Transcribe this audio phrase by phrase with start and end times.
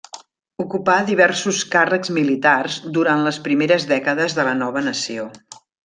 [0.63, 5.29] Ocupà diversos càrrecs militars durant les primeres dècades de la nova nació.